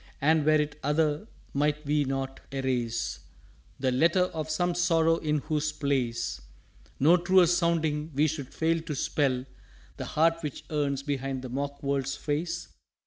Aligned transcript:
_""And 0.19 0.43
were 0.47 0.53
it 0.59 0.79
other, 0.81 1.27
might 1.53 1.85
we 1.85 2.05
not 2.05 2.39
erase 2.51 3.19
The 3.79 3.91
Letter 3.91 4.23
of 4.33 4.49
some 4.49 4.73
Sorrow 4.73 5.17
in 5.17 5.37
whose 5.41 5.71
place 5.71 6.41
No 6.99 7.17
truer 7.17 7.45
sounding, 7.45 8.09
we 8.15 8.25
should 8.25 8.51
fail 8.51 8.81
to 8.81 8.95
spell 8.95 9.45
The 9.97 10.05
Heart 10.05 10.41
which 10.41 10.63
yearns 10.71 11.03
behind 11.03 11.43
the 11.43 11.49
mock 11.49 11.83
world's 11.83 12.15
Face?" 12.15 12.69